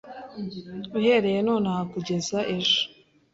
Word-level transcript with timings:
uhereye 0.97 1.39
nonaha 1.47 1.81
kugeza 1.93 2.37
ejo 2.57 2.79